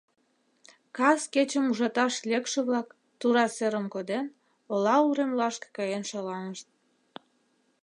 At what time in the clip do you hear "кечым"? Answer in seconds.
1.33-1.65